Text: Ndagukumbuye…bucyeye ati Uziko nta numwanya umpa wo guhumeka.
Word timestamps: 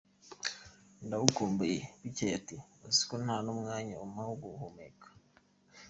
Ndagukumbuye…bucyeye 1.05 2.33
ati 2.39 2.55
Uziko 2.87 3.13
nta 3.23 3.37
numwanya 3.43 3.95
umpa 4.05 4.21
wo 4.29 4.35
guhumeka. 4.43 5.07